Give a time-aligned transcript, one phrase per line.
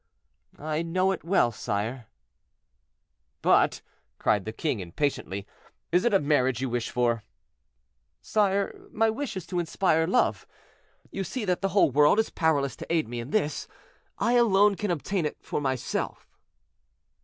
[0.57, 2.07] "I know it well, sire."
[3.43, 3.83] "But,"
[4.17, 5.45] cried the king, impatiently,
[5.91, 7.23] "is it a marriage you wish for?"
[8.19, 10.47] "Sire, my wish is to inspire love.
[11.11, 13.67] You see that the whole world is powerless to aid me in this;
[14.17, 16.27] I alone can obtain it for myself."